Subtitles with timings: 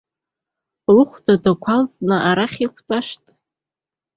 [0.95, 3.23] Лыхәда адақәа алҵны арахь иқәтәашт.